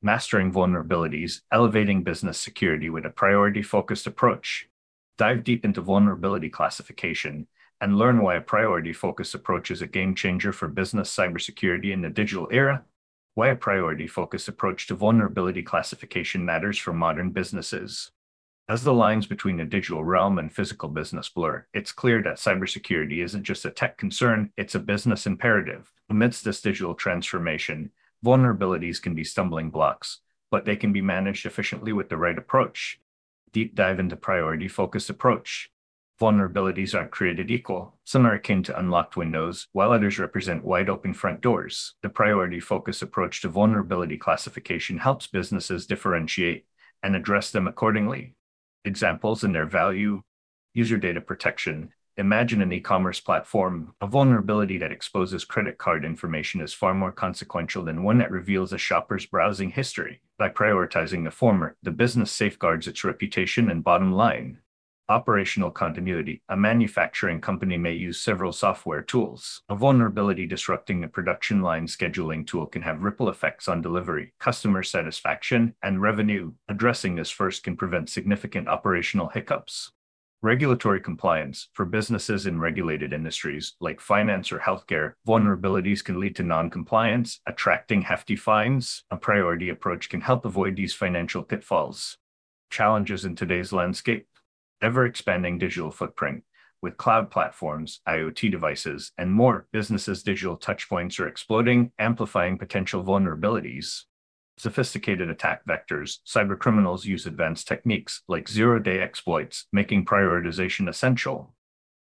[0.00, 4.68] Mastering vulnerabilities, elevating business security with a priority focused approach.
[5.16, 7.48] Dive deep into vulnerability classification
[7.80, 12.00] and learn why a priority focused approach is a game changer for business cybersecurity in
[12.00, 12.84] the digital era.
[13.34, 18.12] Why a priority focused approach to vulnerability classification matters for modern businesses.
[18.68, 23.24] As the lines between the digital realm and physical business blur, it's clear that cybersecurity
[23.24, 25.92] isn't just a tech concern, it's a business imperative.
[26.08, 27.90] Amidst this digital transformation,
[28.24, 30.20] vulnerabilities can be stumbling blocks,
[30.50, 33.00] but they can be managed efficiently with the right approach.
[33.52, 35.70] Deep dive into priority focused approach.
[36.20, 37.98] Vulnerabilities aren't created equal.
[38.04, 41.94] Some are akin to unlocked windows, while others represent wide open front doors.
[42.02, 46.66] The priority focused approach to vulnerability classification helps businesses differentiate
[47.02, 48.34] and address them accordingly
[48.84, 50.22] examples and their value,
[50.74, 51.92] user data protection.
[52.18, 53.94] Imagine an e commerce platform.
[54.00, 58.72] A vulnerability that exposes credit card information is far more consequential than one that reveals
[58.72, 60.20] a shopper's browsing history.
[60.36, 64.58] By prioritizing the former, the business safeguards its reputation and bottom line.
[65.08, 66.42] Operational continuity.
[66.48, 69.62] A manufacturing company may use several software tools.
[69.68, 74.82] A vulnerability disrupting the production line scheduling tool can have ripple effects on delivery, customer
[74.82, 76.50] satisfaction, and revenue.
[76.68, 79.92] Addressing this first can prevent significant operational hiccups.
[80.40, 86.44] Regulatory compliance for businesses in regulated industries like finance or healthcare, vulnerabilities can lead to
[86.44, 89.02] non-compliance, attracting hefty fines.
[89.10, 92.18] A priority approach can help avoid these financial pitfalls.
[92.70, 94.28] Challenges in today's landscape
[94.80, 96.44] ever expanding digital footprint.
[96.80, 104.04] With cloud platforms, IoT devices, and more, businesses' digital touchpoints are exploding, amplifying potential vulnerabilities.
[104.58, 111.54] Sophisticated attack vectors, cybercriminals use advanced techniques like zero day exploits, making prioritization essential.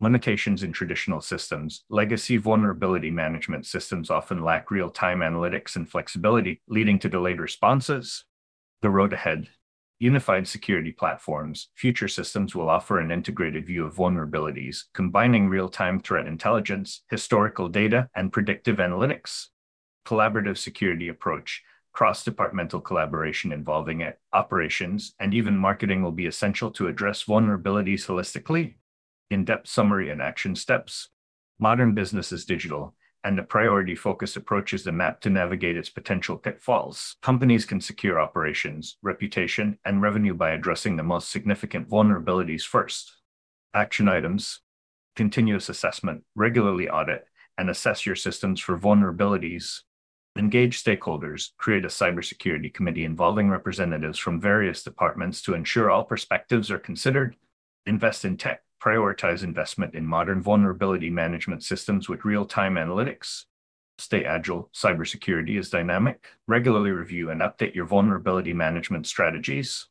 [0.00, 6.60] Limitations in traditional systems, legacy vulnerability management systems often lack real time analytics and flexibility,
[6.68, 8.24] leading to delayed responses.
[8.82, 9.48] The road ahead
[9.98, 16.00] unified security platforms, future systems will offer an integrated view of vulnerabilities, combining real time
[16.00, 19.46] threat intelligence, historical data, and predictive analytics.
[20.04, 21.62] Collaborative security approach,
[21.92, 28.74] cross departmental collaboration involving operations, and even marketing will be essential to address vulnerabilities holistically.
[29.30, 31.08] In depth summary and action steps.
[31.58, 32.94] Modern business is digital,
[33.24, 37.16] and the priority focused approach is the map to navigate its potential pitfalls.
[37.22, 43.16] Companies can secure operations, reputation, and revenue by addressing the most significant vulnerabilities first.
[43.74, 44.60] Action items
[45.14, 47.26] continuous assessment, regularly audit,
[47.58, 49.80] and assess your systems for vulnerabilities.
[50.34, 56.70] Engage stakeholders, create a cybersecurity committee involving representatives from various departments to ensure all perspectives
[56.70, 57.36] are considered.
[57.84, 63.44] Invest in tech, prioritize investment in modern vulnerability management systems with real time analytics.
[63.98, 64.70] Stay agile.
[64.74, 66.26] Cybersecurity is dynamic.
[66.48, 69.86] Regularly review and update your vulnerability management strategies.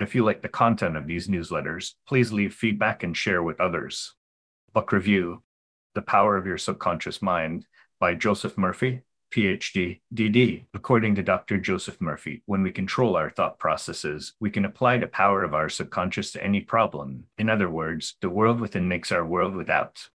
[0.00, 4.14] If you like the content of these newsletters, please leave feedback and share with others.
[4.72, 5.42] Book Review
[5.94, 7.66] The Power of Your Subconscious Mind
[8.00, 9.02] by Joseph Murphy,
[9.32, 10.64] PhD, DD.
[10.74, 11.58] According to Dr.
[11.58, 15.68] Joseph Murphy, when we control our thought processes, we can apply the power of our
[15.68, 17.24] subconscious to any problem.
[17.38, 20.08] In other words, the world within makes our world without.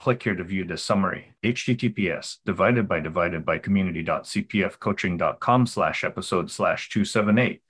[0.00, 1.32] Click here to view the summary.
[1.42, 7.62] https divided by divided by community.cpfcoaching.com slash episode slash 278.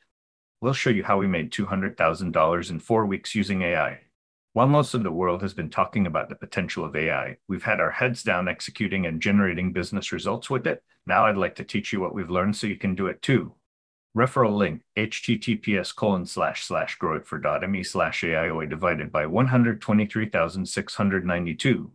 [0.60, 4.00] We'll show you how we made $200,000 in four weeks using AI.
[4.56, 7.78] While most of the world has been talking about the potential of AI, we've had
[7.78, 10.82] our heads down executing and generating business results with it.
[11.06, 13.52] Now I'd like to teach you what we've learned so you can do it too.
[14.16, 21.92] Referral link https colon slash slash growitfor.me slash AIOA divided by 123,692.